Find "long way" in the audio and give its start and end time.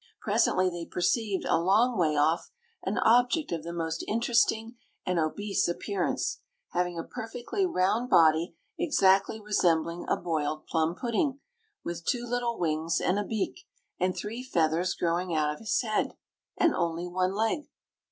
1.59-2.17